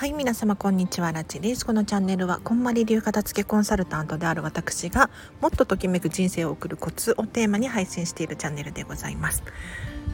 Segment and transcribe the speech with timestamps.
[0.00, 1.12] はい皆様こんにちは。
[1.12, 1.66] ラチです。
[1.66, 5.10] このチャンネルはこんまり流片付けコンサルタントである私が
[5.42, 9.42] もっとときめく人生を送るコツをテーマに配信しているチャンネルでございます。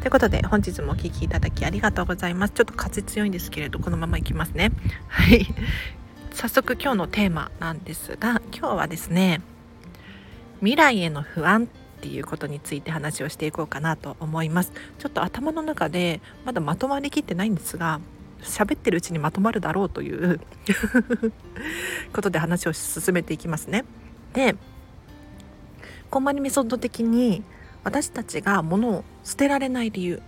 [0.00, 2.54] ということで本日もお聴きいただきありがとうございます。
[2.54, 4.72] ちょっと風強いんですけれどこのままいきますね。
[5.07, 5.46] はい。
[6.32, 9.41] 早速今日のテーマなんですが今日はですね
[10.59, 14.73] 未来への不安っていうことについて話をしていこうかなと思います。
[14.98, 18.00] ちょっと頭の中でまだまとまりきってないんですが
[18.46, 20.41] 喋ってるうちにまとまるだろうという
[22.12, 23.84] ことで話を進めていきますね。
[24.32, 24.56] で
[26.10, 27.42] コンマニメソッド的に
[27.84, 30.23] 私たちが物を捨てられない理由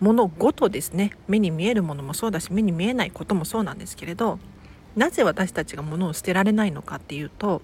[0.00, 4.38] 物ごとですね目に見えるものもそうだし目に見えないこともそうなんですけれど
[4.96, 7.62] なぜ私たちが物を捨てられないのかっていうと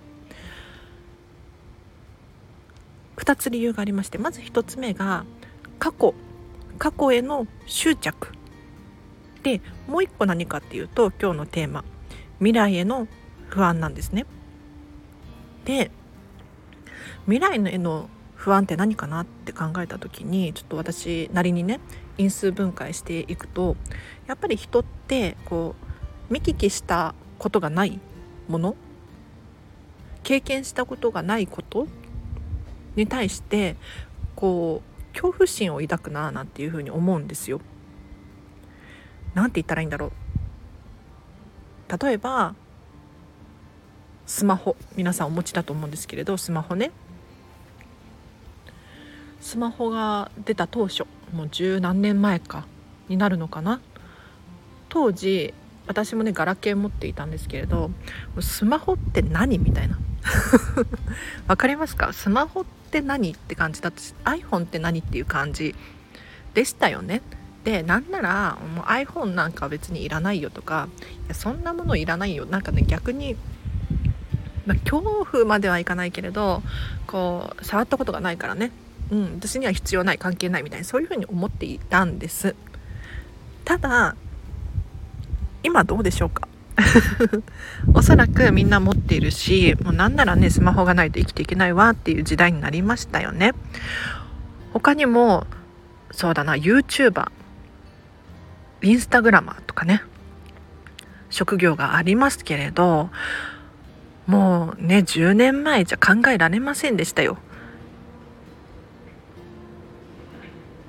[3.17, 5.25] 2つ理由がありましてまず1つ目が
[5.79, 6.15] 過去
[6.79, 8.33] 過去への執着
[9.43, 11.85] でもう一個何かっていうと今日のテーマ
[12.39, 13.07] 未来への
[13.49, 14.27] 不安なんですね。
[15.65, 15.91] で
[17.25, 21.81] 未来への不安って何かなって考えた時にちょっと私なりにね
[22.19, 23.77] 因数分解していくと
[24.27, 25.75] やっぱり人ってこ
[26.31, 27.99] う見聞きしたことがない
[28.49, 28.77] もの
[30.23, 31.87] 経験したことがないこと
[32.95, 33.77] に対して
[34.35, 37.61] こう恐怖心を抱くなあなんていうふうに思うんですよ。
[39.37, 40.13] 何て言ったらいいんだろう。
[42.05, 42.55] 例えば
[44.25, 46.91] スマホ皆さんお持ちだと思うんですけれどスマホね。
[49.41, 52.67] スマホが出た当初もう十何年前か
[53.09, 53.81] になるのかな。
[54.89, 55.53] 当時
[55.87, 57.91] 私もねガラケー持っていたんですけれど
[58.41, 59.99] スマホって何みたいな。
[61.47, 62.15] わかりますか？
[62.15, 65.75] スマホって何って感じだったし iPhone って何っていう感じ
[66.55, 67.21] でしたよね。
[67.67, 70.87] でなんならもう iPhone なんか別にいらないよとか
[71.25, 72.47] いやそんなものいらないよ。
[72.47, 73.35] なんかね逆に、
[74.67, 76.63] まあ、恐怖まではいかないけれど
[77.09, 78.71] こう触ったことがないからね、
[79.11, 82.55] うん、私には必要ない関係ないみたいなそういうふうに思っていたんです。
[83.65, 84.15] ただ
[85.65, 86.47] 今どうでしょうか？
[87.95, 93.55] おそらくみんな持っているしもうなんならねスマホがないと生きていけないわっていう時代になりましたよね。
[94.73, 95.49] 他にも
[96.13, 97.33] そうだな YouTuber
[98.87, 100.03] インスタグラマーとかね
[101.29, 103.11] 職業がありますけれど
[104.29, 107.39] もうね10年前じゃ考えられませんでしたよ。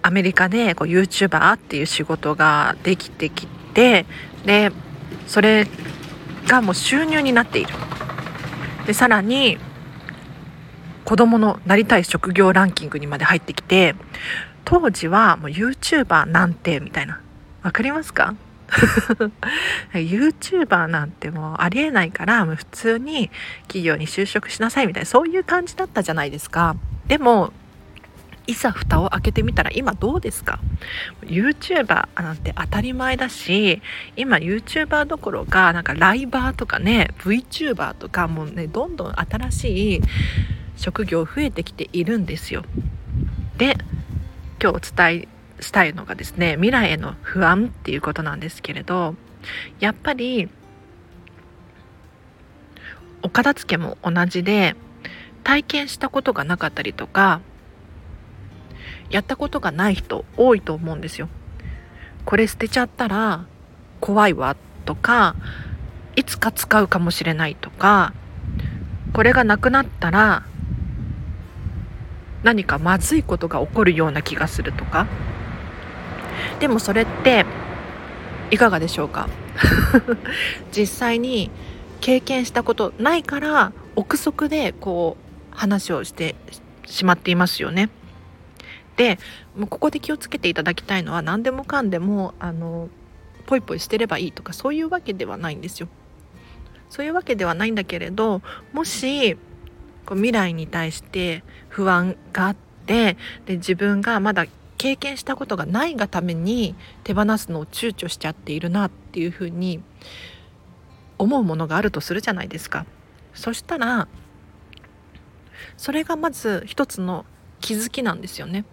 [0.04, 4.06] アメリカでこう YouTuber っていう仕事ができてきて
[4.46, 4.72] で
[5.26, 5.68] それ
[6.48, 7.74] がもう収入になっている。
[8.86, 9.58] でさらに
[11.04, 13.96] 子供のなりたい職業ランキングにまで入ってきて
[14.66, 17.22] 当時はもう YouTuber なんてみたいな
[17.68, 18.34] わかりますか？
[19.92, 23.30] YouTuber なんてもうありえないからもう普通に
[23.64, 26.78] 企業に就職しなさいみたいなそういう感じだったじゃないですか。
[27.08, 27.52] でも
[28.46, 30.60] いざ蓋を開けてみたら今どうですか
[31.24, 33.82] ?YouTuber なんて当たり前だし
[34.16, 40.02] 今 YouTuber どころかなんかライバーとかね VTuber とかもうねどんどん新しい
[40.78, 42.64] 職業増えてきているんですよ。
[43.58, 43.76] で
[44.64, 45.28] 今日お伝え
[45.60, 49.16] したいのがですね未来への不安っていうことなんですけれど
[49.80, 50.50] やっぱり
[53.24, 54.76] お片付けも同じで
[55.44, 57.42] 体験したことがなかったりとか
[59.10, 61.30] やったことがない人多いと思うんですよ。
[62.26, 63.46] これ捨てちゃったら
[64.02, 65.36] 怖いわとか
[66.18, 68.14] いつか使うかもしれないとか
[69.14, 70.44] これがなくなったら
[72.44, 75.08] 何かまずいことが起こるような気がするとか
[76.60, 77.46] でもそれって
[78.52, 79.28] いかがでしょうか？
[80.76, 81.50] 実際に
[82.02, 85.18] 経験したことないから憶測でこ
[85.54, 86.36] う話をして
[86.86, 87.90] しまっていますよね。
[88.96, 89.20] で
[89.56, 92.90] もうここで気をつけていただきたいのは何でもかんでもあの
[93.46, 95.88] ポイポイしてればいいとかそういうわけではないんですよ。
[96.90, 98.42] そういうわけではないんだけれど
[98.74, 99.36] もし
[100.06, 104.46] こう未来に対して不安があってで自分がまだ
[104.78, 109.82] 経験したことがないがために手放すのを躊躇しちゃっているなっていうふうに
[111.18, 112.86] 思うものがあるとするじゃないですか。
[113.34, 114.08] そしたら
[115.78, 117.26] それがまず一つの
[117.60, 118.66] 気づきなんですよね。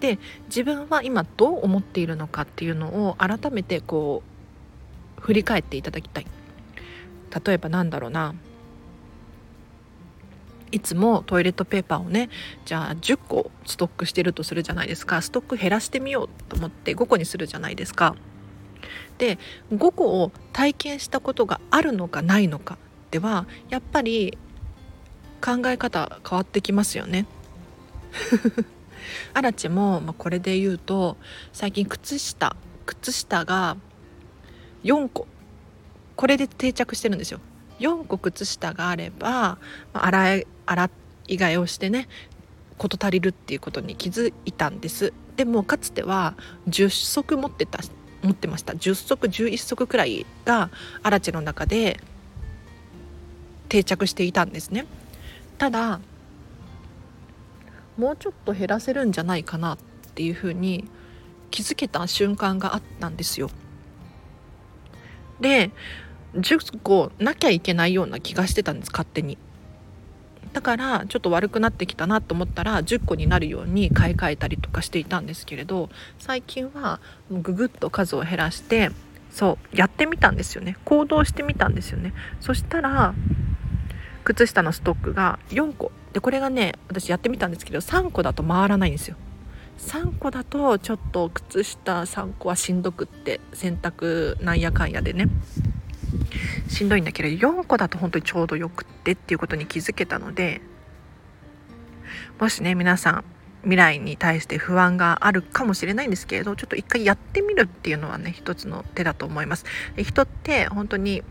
[0.00, 4.22] で自分は今どう思っているのかっていうのを改めてこ
[5.18, 6.26] う振り返っていただきたい。
[7.44, 8.34] 例えばなんだろうな
[10.74, 12.30] いつもトイレットペーパーをね
[12.64, 15.22] じゃあ10個ストックしてるとするじゃないですか。
[15.22, 18.16] ストック減らしてみようと思って5個にするじゃないですか。
[19.18, 19.38] で
[19.72, 22.76] 5個を体験したことがあるのかないのか
[23.12, 24.36] ではやっぱり
[25.40, 27.26] 考え方変わってきますよね。
[29.32, 31.16] アラチも、まあ、これで言うと
[31.52, 33.76] 最近靴下靴下が
[34.82, 35.28] 4個
[36.16, 37.38] これで定着してるんですよ。
[37.78, 39.58] 4個靴下があれば、
[39.92, 40.90] まあ、洗い洗
[41.28, 42.08] い替えをしてね
[42.78, 45.12] 事足りるっていうことに気づいたんです。
[45.36, 46.34] でもかつては
[46.68, 47.80] 10足持ってた
[48.22, 48.72] 持ってました。
[48.72, 50.70] 10足11足くらいが
[51.02, 52.00] アラチェの中で
[53.68, 54.86] 定着していたんですね。
[55.58, 56.00] ただ
[57.96, 59.78] もうちょっと減らせるんじゃないかなっ
[60.14, 60.88] ていうふうに
[61.50, 63.50] 気づけた瞬間があったんですよ。
[65.40, 65.70] で
[66.34, 69.38] 10個なきゃいけないような気がしてたんです勝手に。
[70.54, 78.90] だからちょっと悪くなってきたなと思ったら10個になるように買い替えたりとかしていたんですけれど最近はググッと数を減らして
[79.30, 80.76] そうやってみたんですよね。
[80.84, 82.14] 行動してみたんですよね。
[82.40, 83.14] そしたら
[84.22, 85.90] 靴下のストックが4個。
[86.12, 89.16] でこれがね私やってみたんですけど3個だと回らないんですよ。
[89.78, 95.26] 3個だとちょっと靴下3個はしんどくって洗濯なんやかんやでね。
[96.68, 100.60] しんどいんだけど4個だと本当にちょうどよくってっていうことに気づけたので
[102.40, 103.24] もしね皆さん
[103.62, 109.64] 未来に対して不安があるかもしれないんですけれどちょっと一回やってみるっていうのはね一つの手だと思います。
[109.96, 111.22] 人って本当に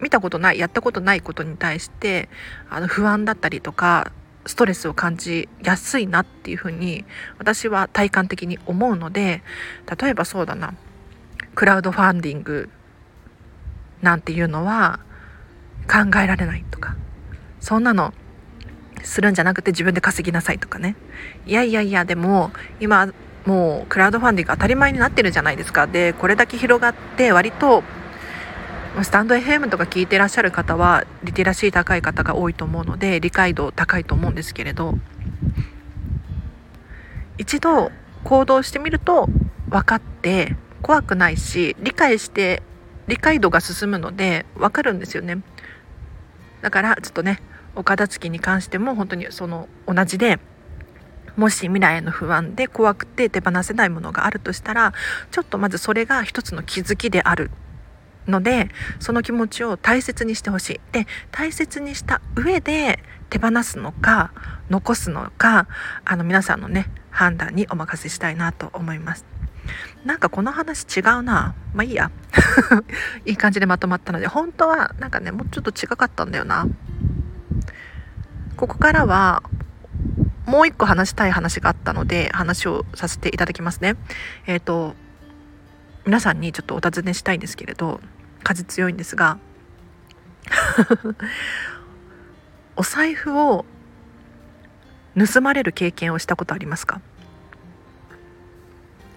[0.00, 2.28] 見たことないやったことないことに対して
[2.68, 4.12] あの不安だったりとか
[4.44, 7.04] ストレスを感じやすいなっていうふうに
[7.38, 9.42] 私は体感的に思うので
[10.00, 10.74] 例えばそうだな
[11.54, 12.68] クラウドファンディング
[14.02, 15.00] なんていうのは
[15.90, 16.96] 考えられないとか
[17.66, 18.14] そんなの
[19.02, 20.94] するんじゃなくて自分で稼ぎなさいとかね。
[21.46, 23.12] いやいやいやでも今
[23.44, 25.88] もうクラウドファンディング当たり前になってるじゃないですか。
[25.88, 27.82] でこれだけ広がって割と
[29.02, 34.94] スタンド FM とか聞いてらっしゃる方はリテラシー高い方が多いと思うので理解度高いと思うんですけれど。
[37.36, 37.90] 一度
[38.22, 39.28] 行動してみると
[39.70, 42.62] 分かって怖くないし理解して
[43.08, 45.38] 理解度が進むので分かるんですよね。
[46.62, 47.42] だからちょっとね
[47.76, 50.38] お片付きに関しても本当にその同じで
[51.36, 54.94] もし未来への不安で怖くて手放せないものがあるとしたら
[55.30, 57.50] ちょっとまずそれが一つの気づきである
[58.26, 58.68] ので
[58.98, 60.80] その気持ちを大切にしてほしい。
[60.92, 62.98] で大切にした上で
[63.30, 64.32] 手放すのか
[64.70, 65.68] 残すのか
[66.04, 69.24] あの皆さんのね判断にお任せしたいなと思います。
[70.04, 71.54] なんかこの話違うな。
[71.74, 72.10] まあいいや。
[73.26, 76.66] いい感じでまとまったので本当はなんかねもうちょっと違かったんだよな。
[78.56, 79.42] ここからは
[80.46, 83.96] もう一個話したい話があったので話をさせていただきますね。
[84.46, 84.94] えっ、ー、と
[86.04, 88.00] 皆さんにちょっとお尋ねしたいんですけれど
[88.44, 89.38] 風強いんですが
[92.76, 93.64] お財布を
[95.18, 97.00] 盗まれる経験をしたことありますか？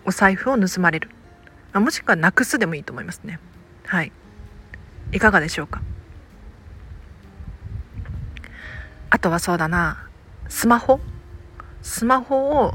[0.05, 1.09] お財布を盗まれる。
[1.73, 3.39] もしくはなくすでもいいと思いますね。
[3.85, 4.11] はい。
[5.11, 5.81] いかがでしょうか？
[9.09, 10.07] あとはそうだな。
[10.47, 10.99] スマホ？
[11.81, 12.73] スマホを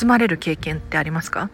[0.00, 1.50] 盗まれる経験ってありますか？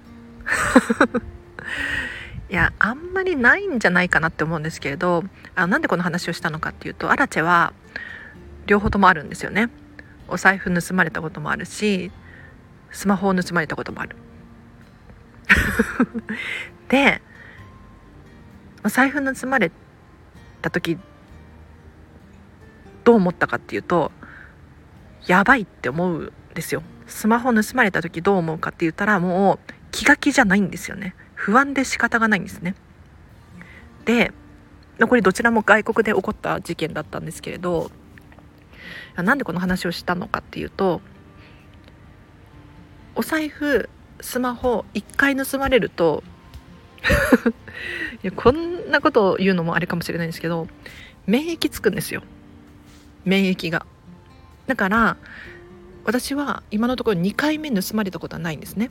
[2.49, 5.23] いやあんまりないんじゃないかなって思うんですけれど
[5.55, 7.73] あなんでこの話をしたのかっていうとアラチェは
[8.67, 9.69] 両方ともあるんですよね。
[10.27, 12.11] お財布盗まれたこともあるし
[12.91, 14.17] スマホを盗まれたこともある。
[16.89, 17.21] で
[18.85, 19.71] お財布盗まれ
[20.63, 20.99] た時
[23.11, 24.13] どう思ったかっていうと
[25.27, 26.83] やばいって思うんですよ。
[27.09, 31.17] スマホ盗まれた時どう思うかって言ったらもう気が気じゃないんですよね。
[31.35, 32.77] 不安で仕方がないんですね。
[34.05, 34.33] で
[35.09, 37.91] これどちらも外国で起こった事件だったんですけれど
[39.17, 41.01] なんでこの話をしたのかっていうと
[43.17, 43.89] お財布
[44.21, 46.23] スマホ1回盗まれると
[48.23, 50.69] いやこんなことを言うのもあれかもしれないんですけど
[51.27, 52.23] 免疫つくんですよ。
[53.25, 53.87] 免疫が。
[54.67, 55.17] だから
[56.05, 58.91] 私は今のところ2回目盗まれたことはないんですね。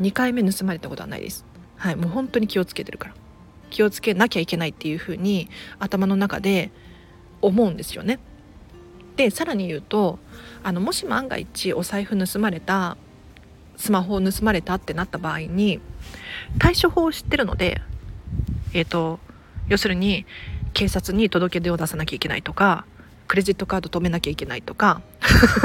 [0.00, 1.44] 2回目盗まれたことはないです。
[1.76, 3.14] はいもう本当に気をつけてるから。
[3.70, 5.48] 気をつけなきゃいけないっていうふうに
[5.78, 6.70] 頭の中で
[7.40, 8.18] 思うんですよね。
[9.16, 10.18] でさらに言うと
[10.62, 12.96] あのもし万が一お財布盗まれた
[13.76, 15.80] スマホを盗まれたってなった場合に
[16.58, 17.80] 対処法を知ってるので
[18.72, 19.18] えっ、ー、と
[19.68, 20.24] 要するに
[20.78, 22.86] 警察に届け出を出さなきゃいけないとか
[23.26, 25.02] クレジットカード止めなきゃいけないとか。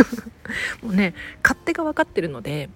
[0.82, 2.67] もうね勝手が分かってるので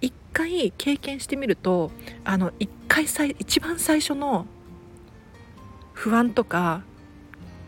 [0.00, 1.90] 一回経験してみると
[2.24, 4.46] あの一回さ一番最初の
[5.92, 6.82] 不安とか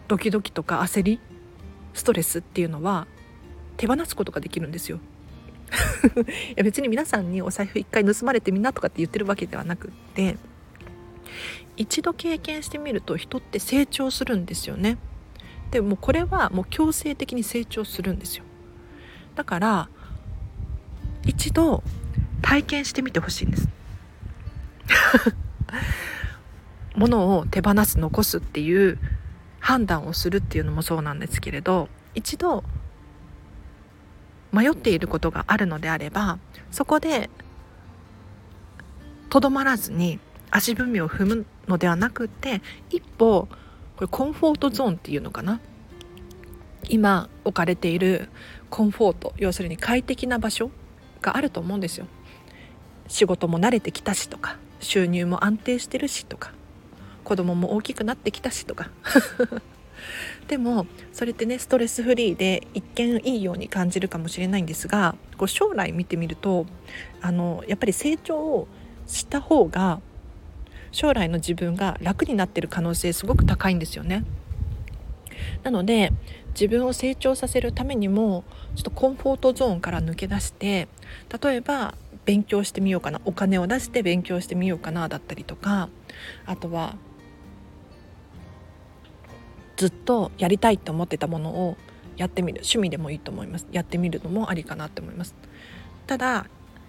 [0.06, 1.21] ドキドキとか焦り
[1.92, 3.09] ストレスっていうのは
[3.76, 5.00] 手放すことができるんですよ。
[6.54, 10.37] いや別に皆さんにお財布一回盗まれてみんなとかって言ってるわけではなくって
[11.76, 14.99] 一度経験してみると人って成長するんですよね。
[15.71, 18.45] でもこれはもう強制的に成長するんですよ。
[19.35, 19.88] だから
[21.26, 21.83] 一度
[22.43, 23.69] 体験してみてほしいんです。
[26.95, 28.99] 物を手放す残すっていう
[29.59, 32.62] 判断をするっていうのもそうなんですけれど一度
[34.53, 36.38] 迷っていることがあるのであれば
[36.71, 37.31] そこで
[39.31, 40.21] とどまらずに
[40.56, 43.49] 足踏みを踏むのではなくて一歩
[43.96, 45.61] これコンフォートゾーンっていうのかな？
[46.88, 48.28] 今置かれている
[48.70, 50.70] コンフォート要するに快適な場所
[51.20, 52.06] があると思うんですよ。
[53.08, 56.52] 仕事も慣れてきたしとか収入も安定してるしとか
[57.25, 58.90] 子供も大きくなってきたしとか。
[60.46, 66.66] でもそれってねストレスフリーで一見いいように感じるかもしれないんですがこう将来見てみると
[67.23, 68.68] あのやっぱり成長を
[69.06, 70.00] した方が
[70.94, 74.24] 将来の自分が楽になってる可能性すごく高いんですよね。
[75.64, 76.12] なので
[76.50, 78.44] 自分を成長させるためにも
[78.76, 80.86] ちょっとコンフォートゾーンから抜け出して
[81.42, 85.88] 例えば勉強してみようかなお金を出して勉強してみようかなだったりとか
[86.46, 86.96] あとは
[89.76, 91.76] ずっとやりたいと思ってたものを
[92.16, 95.34] やってみる趣味でもいいと思いますやってみるのもありかなって思います
[96.06, 96.46] ただ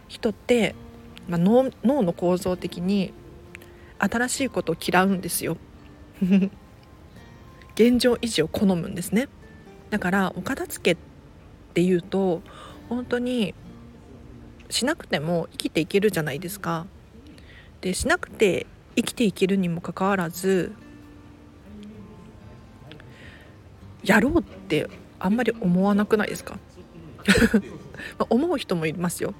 [0.07, 0.75] 人って、
[1.27, 3.11] まあ、脳脳の構造的に
[3.99, 5.57] 新しいことを嫌うんですよ。
[7.75, 9.27] 現状維持を好むんですね。
[9.89, 11.03] だからお片付けっ
[11.73, 12.41] ていうと
[12.89, 13.53] 本当に
[14.69, 16.85] しなくても生きていけるじゃないですか。
[17.81, 20.71] でしなくて生きていけるにもかかわらず
[24.03, 24.87] やろうって
[25.19, 26.57] あんまり思わなくないですか？
[28.29, 29.33] 思う人もいますよ。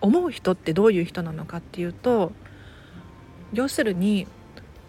[0.00, 2.32] 思う人ってどういう人なのかっていうと
[3.54, 4.26] 要するに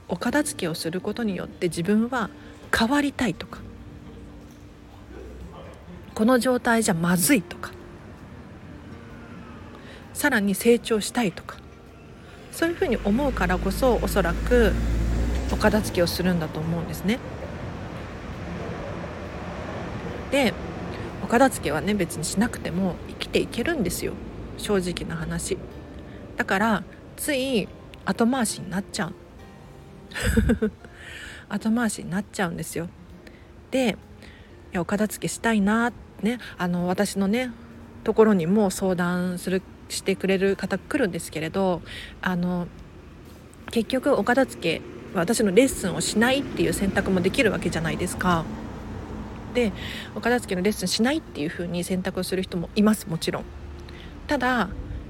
[0.08, 2.30] お片付けをすることによって自分は
[2.76, 3.60] 変わりたいとか
[6.14, 7.72] この状態じゃまずいとか
[10.14, 11.58] さらに成長したいとか
[12.52, 14.72] そういうふうに思うからこそおそらく
[15.52, 17.20] お片付けをするんだと思うんですね。
[20.32, 20.54] で
[21.24, 24.14] お片付けはね別にしなくても生きていけるんですよ
[24.58, 25.58] 正直な話
[26.38, 26.84] だから
[27.18, 27.68] つい
[28.06, 29.14] 後回しになっちゃう
[31.50, 32.90] 後回しになっちゃうんですよ
[33.72, 33.98] で
[34.72, 37.52] いやお片付けしたいなねあの私のね
[38.04, 41.82] ところにも相談するしてくれる方来るんですけれど
[42.22, 42.68] あの
[43.72, 44.82] 結局お片付け
[45.14, 48.44] 私のレッスンをしないっていう選択もできるわけじゃないですか。
[49.54, 49.72] で
[50.14, 53.44] お片付けのレッスンしないっていう風に選択をする人もいますもちろん。
[54.28, 54.70] ただ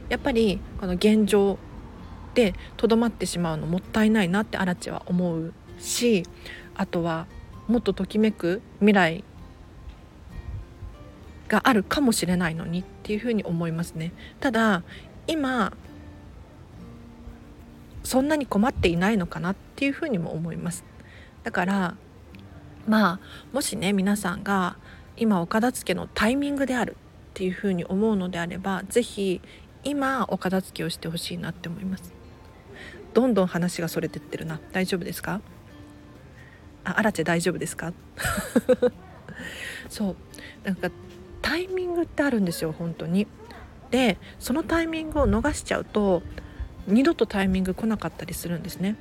[0.09, 1.57] やっぱりこの現状
[2.35, 6.23] でとどまってしまうのもったいないなってアラチは思うし
[6.75, 7.25] あとは
[7.67, 9.23] もっとときめく未来
[11.47, 14.11] があるかもしれないのにっていうふうに思いますね。
[14.39, 14.83] ただ
[15.27, 15.73] 今
[18.03, 20.83] そんなに困っていないのかなっていうふうにも思います。
[21.43, 21.95] だから
[22.87, 23.19] まあ
[23.53, 24.77] もしね皆さんが
[25.17, 26.95] 今お片付けのタイミングであるっ
[27.33, 29.41] ていうふうに思うのであれば是非
[29.83, 32.14] 今お片付けをしてほしいなって思います。
[33.15, 34.59] どんどん話がそれてってるな。
[34.73, 35.41] 大丈夫ですか？
[36.83, 37.93] あアラチェ大丈夫ですか？
[39.89, 40.15] そう。
[40.63, 40.91] なんか
[41.41, 43.25] タイミングってあるんですよ本当に。
[43.89, 46.21] でそのタイミングを逃しちゃうと
[46.87, 48.95] 二度とタイミング来なかったりするんですね。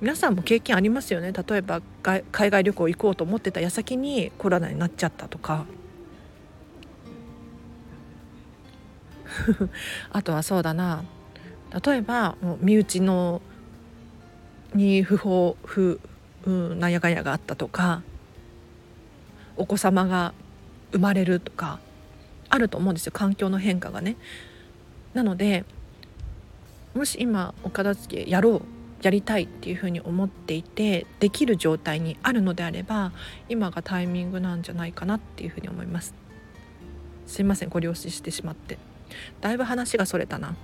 [0.00, 1.32] 皆さんも経験ありますよね？
[1.32, 5.66] 例えば海外旅行行こうと思ってた矢先にコロナになっちゃったとか。
[10.10, 11.04] あとはそうだな。
[11.82, 13.42] 例えば身内の
[14.74, 16.00] に不法不、
[16.44, 18.02] うん、なやがやがあったとか
[19.56, 20.34] お子様が
[20.92, 21.80] 生まれるとか
[22.48, 23.12] あると思うんですよ。
[23.12, 24.16] 環境の変化がね。
[25.12, 25.64] なので
[26.94, 28.62] もし今お片付けやろう
[29.02, 33.12] やりたいっていうふうに思っていてできる状態にあるのであれば
[33.48, 36.14] 今がタイミングなんじゃないかなっていうふうに思います。
[37.26, 38.78] すいませんご了承してしまって。
[39.40, 40.56] だいぶ話がそれたな。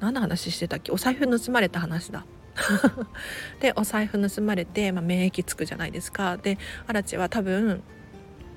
[0.00, 0.92] 何の話してたっけ？
[0.92, 2.24] お財布盗まれた話だ。
[3.60, 6.36] でお財布盗まれて、まあ、免疫つくじゃないですか。
[6.36, 7.82] でアラチは多分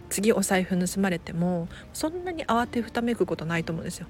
[0.09, 4.07] 次お財布盗まれてもそんなに慌てふためくことないと思うんですよ。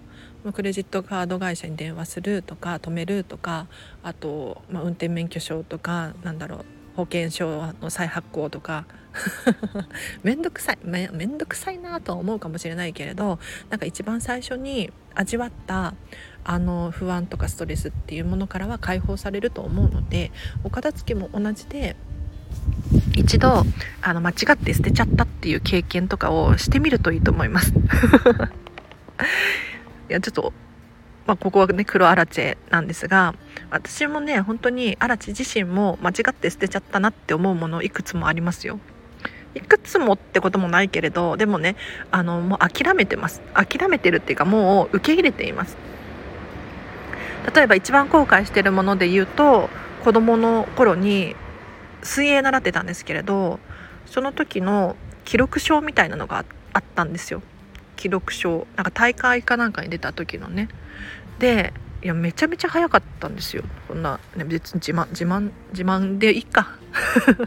[0.54, 3.68] クレジットカード会社に電話するとか止めるとか
[4.04, 6.66] あと、まあ、運転免許証とかなんだろう。
[7.00, 8.86] 保険証の再発行とか。
[10.24, 10.80] めんどくさい。
[10.84, 13.40] めんどくさいなとは思うかもしれないけれど
[13.70, 15.96] なんか一番最初に味わった
[16.44, 20.32] あの不安とかストレスっていうものからは解放されると思うので
[20.64, 21.96] お片付けも同じで
[23.16, 23.64] 一度
[24.02, 27.74] あの間違って捨てちゃったっていう経験とかをしてみるといいと思います。
[30.10, 30.54] いやちょっと、
[31.28, 33.36] まあ、ここはね黒アラチェなんですが
[33.72, 38.80] 私もね本当にアラチ自身も間違って捨てちゃったなって思うものいくつもありますよ。
[39.56, 41.76] いくつもってこともないけれどでもね
[42.12, 43.42] あのもう諦めてます。
[43.54, 45.78] 諦めてるっていうかもう受け入れています。
[47.54, 49.70] 例えば一番後悔してるもので言うと
[50.04, 51.36] 子供の頃に
[52.04, 53.60] 水泳習ってたんですけれど
[54.06, 54.96] その時の
[55.26, 57.42] 記録証みたいなのがあったんですよ。
[57.96, 60.70] 記録証なんか大会かなんかに出た時のね。
[61.40, 63.64] でいやめちゃめちゃ早かったんですよ。
[63.88, 66.78] こんな、ね、別に自慢自慢自慢でいいか。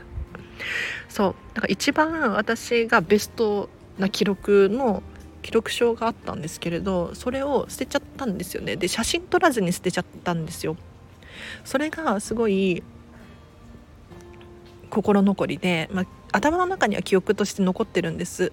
[1.08, 1.34] そう。
[1.54, 5.02] だから一番私がベストな記録の
[5.40, 8.76] 記録証があったんですけれどそれを捨てちゃったんですよね。
[8.76, 10.76] で写真撮らずに捨てちゃったんですよ。
[11.64, 12.82] それがすごい
[14.90, 18.52] 心残りで、まあ、頭の中には記憶として残ってるんです。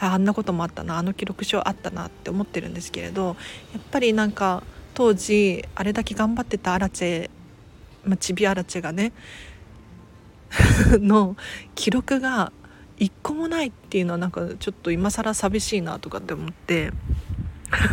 [0.00, 3.36] ああんなこともあったなあの記録書あったなって思ってるんですけれど
[3.72, 4.62] やっぱりなんか
[5.00, 7.30] 当時あれだけ頑張ってたアラチェ、
[8.04, 9.12] まあ、チビアラチェがね
[11.00, 11.38] の
[11.74, 12.52] 記録が
[12.98, 16.92] 一個もないっていうのはなんかちょっと今更寂しいなとかって思って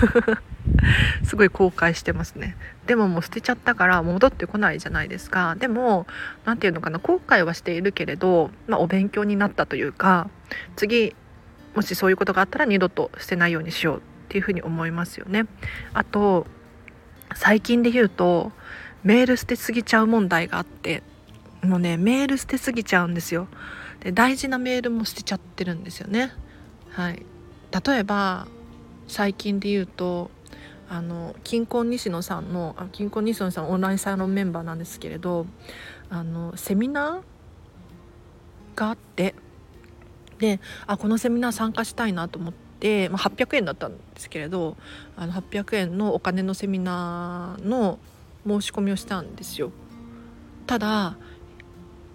[1.24, 2.58] すごい後悔してますね。
[2.88, 5.56] でももう捨てちゃったから戻ってこないじゃないですか。
[5.56, 6.08] でも
[6.44, 10.30] 何て言うのかな後悔はしているけれど、まあ、お勉強になったというか
[10.76, 11.16] 次
[11.74, 15.46] もしそういうことがあったら二度と捨てないようにしようっていうふうに思いますよね。
[15.93, 16.48] あと
[17.36, 18.52] 最近で言うと
[19.04, 21.04] メール捨てすぎちゃう問題があって
[21.63, 23.48] もうねメール捨てすぎちゃうんですよ。
[24.00, 26.32] で大事なメールも捨てちゃってるんですよね。
[26.92, 27.26] はい。
[27.86, 28.48] 例えば
[29.08, 30.32] 最近で言うと
[30.90, 35.46] あの金婚西野さんのあ金婚西野さんオンラインサロンメンバーなんですけれど
[36.10, 39.36] あのセミナーがあって
[40.40, 44.78] であこのセミナー参加したいなと思って、まあ、800円だったんですけれど
[45.16, 47.98] あの800円のお金のセミナーの
[48.46, 49.72] 申し込みをしたんですよ。
[50.68, 51.18] ただ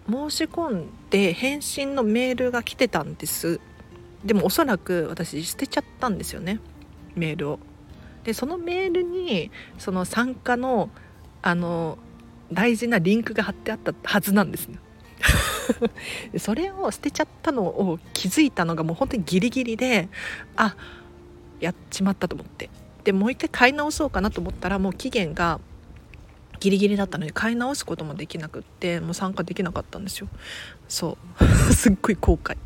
[0.09, 3.61] 申し込んで返信のメールが来てたんです。
[4.25, 6.61] でもおそらく私捨てちゃったんですよね
[7.17, 7.59] メールを。
[8.25, 10.91] でそのメールにその参加の
[11.43, 11.99] あの
[12.53, 14.79] 大事なリンクが貼ってあったはずなんですね。
[16.39, 20.09] それを捨てちゃったのを気づいたのがもう本当にギリギリで
[20.57, 20.77] あ
[21.61, 22.71] やっちまったと思って。
[23.05, 25.61] でもう一回買い直そうかなと思ったらもう期限が
[26.61, 30.29] ギリギリだったのに買い直すこともできなくってもう参加できなかったんですよ。
[30.89, 31.45] そう。
[31.75, 32.57] すっごい後悔。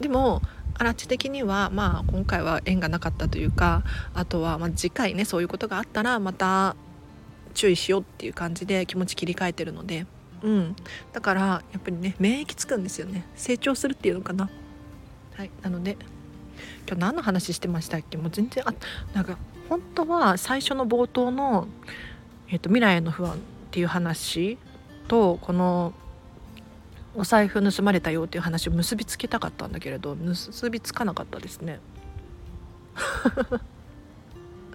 [0.00, 0.42] でも
[0.74, 3.82] アラチ的にはまあ今回は縁がなかったというか
[4.14, 6.76] あとはま次回ねそういうことがあったらまた
[7.54, 10.06] 注意しようっていう感じで気持ち切り替えてるので
[10.42, 10.76] うん。
[11.12, 13.26] だからやっぱりね免疫つくんですよね。
[13.34, 14.50] 成長するっていうのかな。
[15.36, 15.50] はい。
[15.62, 15.96] なので
[16.86, 18.16] 今日何の話してましたっけ？
[18.16, 18.74] もう全然あ
[19.14, 21.66] なんか本当は最初の冒頭の、
[22.48, 23.36] えーと、未来への不安っ
[23.70, 24.58] ていう話
[25.08, 25.92] とこの
[27.14, 31.80] お財布盗まれたよっていう話を結びつけたかったんだけれど結びつかなかったですね。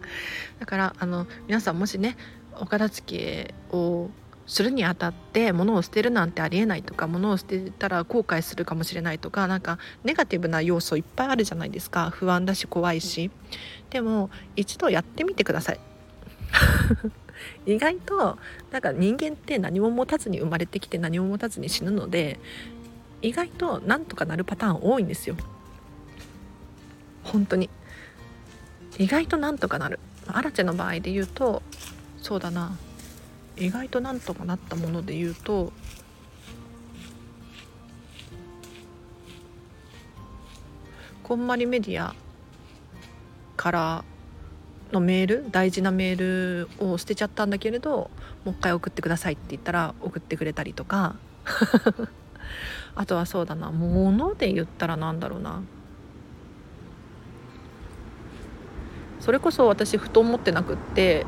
[0.60, 2.18] だからあの皆さんもしね
[2.60, 4.10] お片付けを
[4.48, 12.10] するにあたって物を捨てるなんてありえないとか物を捨てたら後悔するかもしれないとかなんかネガティブな要素いっぱいあるじゃないですか。
[12.10, 13.30] 不安だし怖いし。
[13.90, 15.80] でも一度やってみてください。
[17.68, 18.40] 意外と
[18.72, 22.40] なんか人間って何も持たずに生まれてきて何も持たずに死ぬので
[23.22, 25.36] 意外となんとかなるパターン多いんですよ。
[27.24, 27.70] 本当に。
[28.98, 30.00] 意外となんとかなる。
[30.28, 31.62] アラチェの場合で言うと
[32.18, 32.78] そうだな
[33.58, 35.72] 意外となんとかなったもので言うと
[41.24, 42.16] こんまりメディア
[43.58, 44.04] から
[44.94, 48.10] のメール大事なメールを捨てちゃったんだけれど
[48.46, 51.16] もう一回送ってくださいって言ったら送ってくれたりとか。
[52.96, 55.62] あとはそうだな物で言ったらなんだろうな。
[59.20, 61.26] それこそ私布団持ってなくって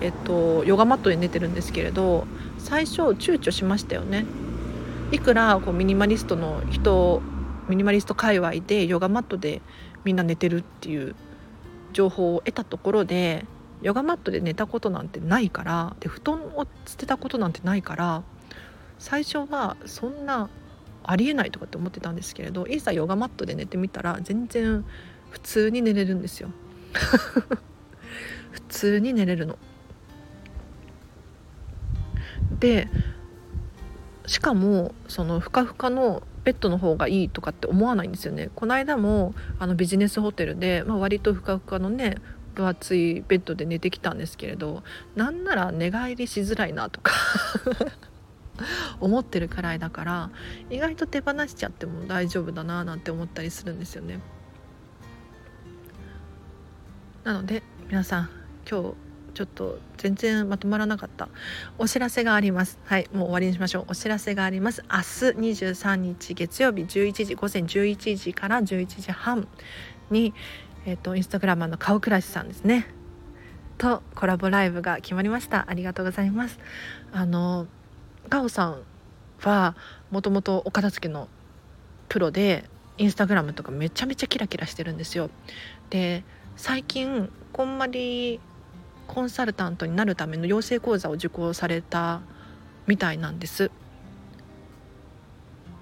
[0.00, 2.26] えっとヨガマットで寝てるんですけれど
[2.58, 4.26] 最初躊躇しましたよね
[5.12, 7.22] いくらこうミニマリストの人
[7.68, 9.62] ミニマリスト界隈でヨガマットで
[10.04, 11.14] みんな寝てるっていう
[11.92, 13.44] 情報を得たところで
[13.82, 18.22] ヨガマットで寝たことなんてないからで布団を捨てたことなんてないから
[18.98, 20.50] 最初はそんな
[21.02, 24.84] ありえないとかって思ってたんですけれどいざヨガマットで寝てみたら全然
[25.30, 26.50] 普通に寝れるんですよ
[28.52, 29.58] 普通に寝れるの。
[32.60, 32.88] で
[34.26, 42.16] しかもそのふかふかのベッドの方がいいとかって思わないんですよねこの間もあのビジネスホテルで、まあ、割とふかふかのね
[42.54, 44.82] 分厚いベッドで寝てきたんですけれど
[45.14, 47.12] なんなら寝返りしづらいなとか
[49.00, 50.30] 思ってるくらいだから
[50.68, 54.20] 意外と手放しちゃっても大丈夫だななんて思ったりするんですよね。
[57.24, 58.30] なので皆さん
[58.68, 58.94] 今日
[59.30, 61.28] ちょっと全然まとまらなかった。
[61.78, 62.78] お知らせがあります。
[62.84, 63.84] はいもう終わりにしましょう。
[63.88, 64.82] お知らせがあります。
[64.90, 65.02] 明日
[65.62, 69.48] 23日月曜日11時午前11時から11時半
[70.10, 70.34] に
[70.86, 72.86] えっ、ー、とインスタグラマーの顔暮らしさんですね。
[73.78, 75.64] とコラボライブが決まりました。
[75.68, 76.58] ありがとうございます。
[77.12, 77.66] あの
[78.28, 78.82] ガオさん
[79.40, 79.74] は
[80.10, 81.28] もともとお片付けの
[82.08, 82.64] プロで
[82.98, 85.30] インスタグラムとかめちゃめちゃキラキラしてるんですよ。
[85.88, 86.24] で
[86.56, 88.38] 最近こんまり
[89.10, 92.20] コンサルタントになるための養成講座を受講された
[92.86, 93.72] みたいなんです。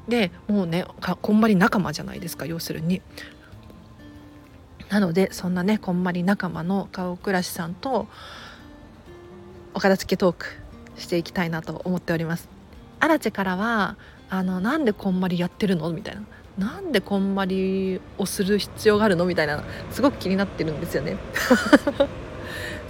[0.08, 0.86] でもうね
[1.20, 3.02] こんまり仲間じゃないですか要するに。
[4.88, 8.08] なのでそんなねこんまり仲間の顔暮らしさんと
[9.74, 10.46] お片付けトーク
[10.96, 12.48] していきたいなと思っております。
[12.98, 13.96] アラチェからは
[14.30, 16.22] あのなんでこんまりやってるのみたいな。
[16.56, 21.18] なんでこんまりをする必要があるのみたいなすごく気になってるんですよね。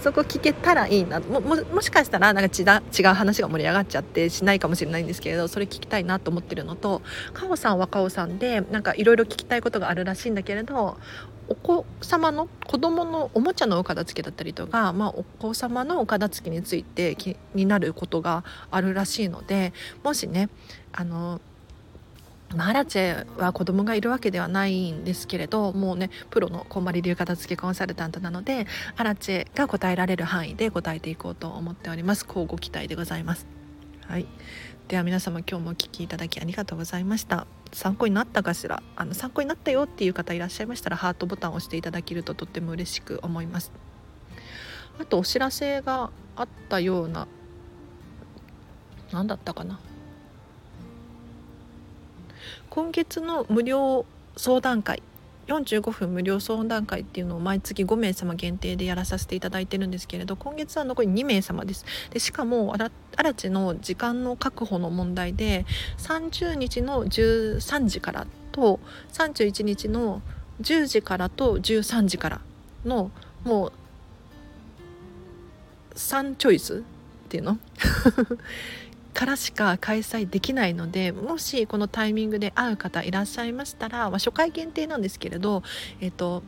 [0.00, 2.62] そこ聞けたらいいなももしかしたらなんか違
[3.02, 7.02] う話が盛り上がっちゃってしないかもしれないんですけれどそれ聞きたいなと思ってるのと
[7.34, 10.96] カオさんはカオさんでなんかいろいろ聞きたいことがあるらしいんだけれど
[11.48, 19.72] お子様の子供のおもちゃのお片付けだったりとか、まあ、お子様のお片付けについて気になることがあるらしいので
[20.04, 20.50] もしね
[20.92, 21.40] あの
[22.56, 32.24] まあ、アラチェは子供がいるわけではないんですけれどもうねプロのこんまり流片付けコンサルタントなのでアラチェが答えられる範囲で答えていこうと思っております。
[32.26, 33.46] 交互期待でございます。
[34.06, 34.26] はい。
[34.88, 37.46] では皆様今日もお聴きいただきありがとうございました。
[37.72, 38.82] 参考になったかしら？
[38.96, 43.70] あの参考になったよっていう方いらっしゃいましたらハートボタンを押していただけるととっても嬉しく思います。
[44.98, 47.28] あとお知らせがあったような
[49.12, 49.78] 何だったかな？
[52.78, 55.02] 今月の無料相談会
[55.48, 61.84] 45分無料相談会っていうのを毎月5名様限定でやらさせていただいてるんですけれど今月は残り2名様です。
[62.10, 68.78] でしかも荒地の時間の確保の問題で30日の13時からと
[69.12, 70.22] 31日の
[70.60, 72.40] 10時からと13時から
[72.84, 73.10] の
[73.42, 73.72] もう
[75.96, 76.80] 3チョイスっ
[77.28, 77.58] ていうの？
[79.18, 85.64] からしか開催できないのでもしこのタイミングで会う方いらっしゃいましたら、まあ、初回限定なんですけれど、
[86.00, 86.44] えっ、と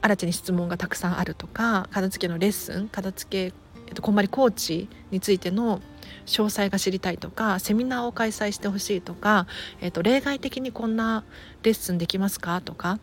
[0.00, 3.54] 新地に質問がたくさんあるとか片付けのレッスン片付け、
[3.88, 5.82] えっ、と、こんまりコーチについての
[6.24, 9.46] 詳細が知りたいとかセミナーを開催してほしいとか、
[9.82, 11.24] えっと、例外的にこんな
[11.62, 13.00] レッスンできますかとか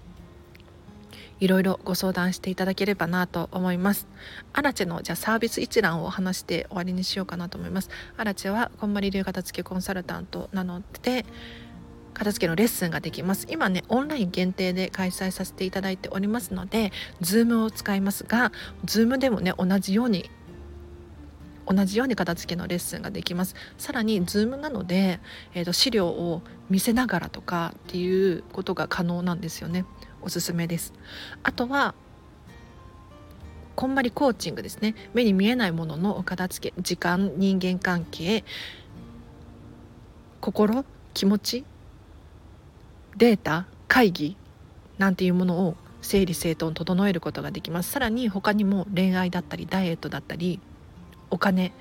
[1.40, 4.08] いろいろご相談していただければなと思います。
[4.54, 7.90] アラチェのじゃあサービス一覧を話して終わりにしようかなと思います。
[8.18, 11.26] アラチェはこんまり流片付けコンサルタントなので
[12.14, 13.48] 片付けのレッスンができます。
[13.50, 16.92] 今ねオンライン限定で開催させていただいておりますので
[17.22, 18.52] Zoom を使いますが
[18.86, 20.30] Zoom でもね同じように
[21.66, 23.56] 同じように片付けのレッスンができます。
[23.78, 25.20] さらに Zoom なので、
[25.54, 29.86] えーと資料を見せながらとかっていうことが可能なんですよね。
[30.24, 30.94] おすすめです。
[31.44, 31.94] あとは
[33.76, 34.96] こんまりコーチングですね。
[35.14, 36.82] 目に見えないもののお片付け。
[36.82, 38.44] 時間人間関係。
[40.42, 41.66] 心気持ち。
[43.18, 44.38] データ会議。
[45.00, 47.92] なんていうものを整理整頓整えることができます。
[47.92, 50.60] さらに他にも恋愛だったりダイエットだったり。
[51.32, 51.74] お金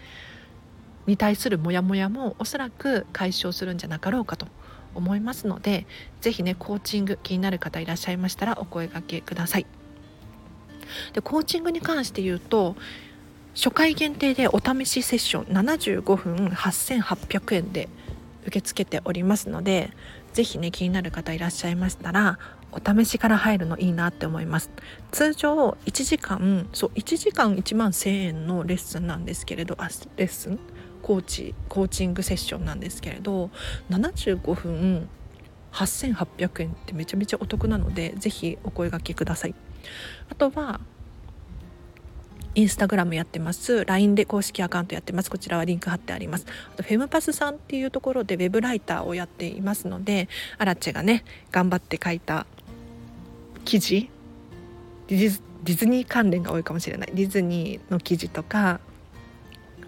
[1.07, 4.47] に対するモヤモヤもおそらく解消するんじゃなかろうかと。
[4.95, 5.87] 思いますので
[6.21, 9.67] 是非ねコーチング気になる方いらっしゃいましたらお声がけください。
[11.13, 12.77] でコーチングに関して言うと
[13.55, 17.89] 初回限定でお試しセッション75分8800円で
[18.43, 19.91] 受け付けておりますので
[20.33, 22.39] 是非ね気になる方いらっしゃいましたら
[22.73, 24.71] お試しから入るのいいなって思います
[25.11, 30.59] 通常1時間そう1時間1万1000円のレッスンなんですけれどあレッスン
[31.03, 33.51] コーチコーチングセッションなんですけれど
[33.91, 35.09] 75分
[35.73, 39.55] 8800円ってめちゃめちゃお得なので是非お声がけください。
[40.31, 40.81] あとは
[42.55, 43.87] インスタグラムやってます。
[43.87, 45.31] LINE で公式アカウントやってます。
[45.31, 46.47] こちらはリンク貼ってあります。
[46.75, 52.47] あとフェムパスさんっていうところでウェブライターをやっていますのでアラチェがね頑張って書いた
[53.65, 54.11] 記事
[55.07, 55.31] ディ
[55.65, 57.13] ズニー関連が多いかもしれない。
[57.15, 58.81] ディズニーの記事とか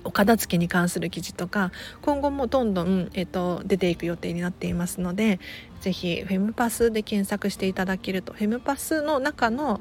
[0.04, 5.40] お片付けに関する記事とか今後もどんどん、えーと、出ていく予定になっていますので
[5.80, 9.80] ぜひフェムパスで検索していただけるとフェムパスの中の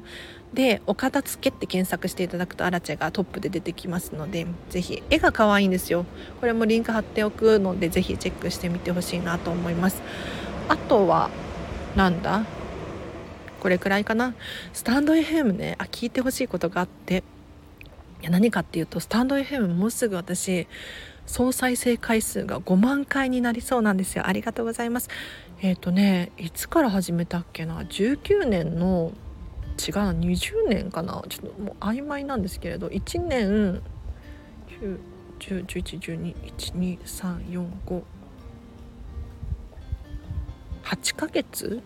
[0.52, 6.06] でお片付けって検索していただくとアラチェがトップで出てきますのでぜひ絵が可愛いんですよ。
[6.40, 10.00] これもリンク貼っておくのでぜひチェックしてみてほしいなと思います。
[10.68, 11.30] あとは
[11.96, 12.44] なんだ？
[13.60, 14.34] これくらいかな？
[14.72, 15.76] スタンド FM ね。
[15.78, 17.24] あ聞いてほしいことがあって。
[18.22, 20.66] いや何かっていうとスタンド FM もうすぐ私
[21.26, 24.26] 総再生回数が5万回になりそうなんですよ。
[24.26, 25.08] ありがとうございます。
[25.62, 29.12] えっ、ー、とねいつから始めたっけな？19年の
[29.78, 31.24] 違うな20年かな？
[31.28, 33.80] ちょっともう曖昧なんですけれど1年
[35.40, 38.02] 9101112123458
[41.16, 41.82] ヶ月？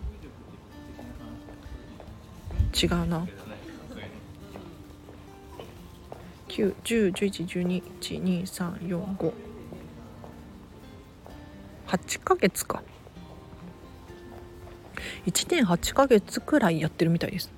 [2.81, 3.27] 違うな。
[6.59, 9.31] 9101112123458
[12.23, 12.83] ヶ月か。
[15.25, 17.49] 1年8ヶ月くらいやってるみたいです。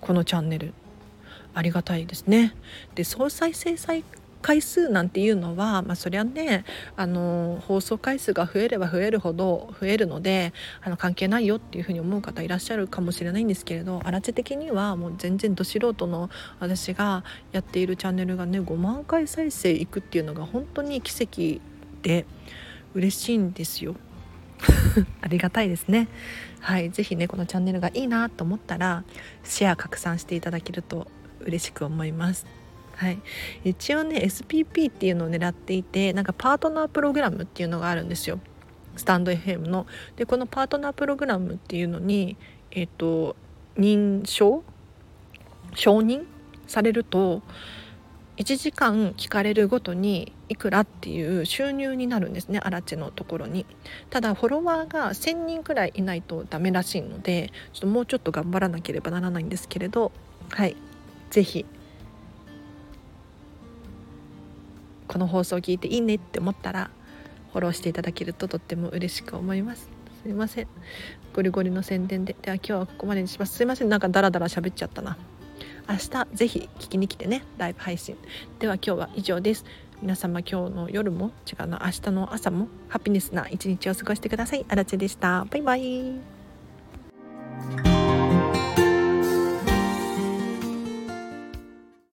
[0.00, 0.74] このチャンネル。
[1.54, 2.54] ありがたいですね。
[2.94, 3.76] で総再生
[4.44, 10.52] 回数なんていうのは、まあ、そりゃねあの放送回数が増えれば増えるほど増えるので
[10.82, 16.28] あの関係ないよっていうふうに思う方いらっしゃるかもしれないんですけれど荒地的にはもう全然ど素人の
[16.60, 21.62] 私がやっているチャンネルがね5万回再生いくっていうのが本当に奇跡
[22.02, 22.26] で
[22.92, 23.96] 嬉しいんですよ。
[25.22, 26.08] ありがたいですね。
[26.60, 29.04] はい、ぜひねこのチャンネルがいいなと思ったら
[29.42, 31.06] シェア拡散していただけると
[31.40, 32.63] 嬉しく思います。
[32.96, 33.20] はい、
[33.64, 38.40] 一応ね SPP っていうのを狙っていてなんかパートナープログラムっていうのがあるんですよ。
[38.96, 39.86] スタンド FM の。
[40.16, 42.36] でこのパートナープログラムっていうのに
[42.70, 43.36] えっ、ー、と
[43.76, 44.62] 認証？
[45.74, 46.24] 承認
[46.68, 47.42] されると
[48.36, 53.66] 1時間聞かれるごとにいくらっていう収入になるんですねアラチのところに。
[54.10, 60.12] ただフォロワーが1,000人くらいいないとダメらしいのでちょっともうちょっと頑張らなければならないんですけれど
[60.50, 60.76] はい。
[61.30, 61.66] 是非
[65.08, 66.90] この放送を聞いていいねって思ったら
[67.52, 69.88] フォローしていただけるととっても嬉しく思います。
[70.22, 70.68] すいません。
[71.34, 72.34] ゴリゴリの宣伝で。
[72.40, 73.56] では今日はここまでにします。
[73.56, 73.88] すいません。
[73.88, 75.16] なんかダラダラ喋っちゃったな。
[75.88, 77.44] 明日ぜひ聞きに来てね。
[77.58, 78.16] ライブ配信。
[78.58, 79.64] では今日は以上です。
[80.00, 81.82] 皆様今日の夜も違うな。
[81.84, 84.64] 明日の朝もハピネスな一日を過ごしてください。
[84.68, 85.44] あらちでした。
[85.44, 87.93] バイバイ。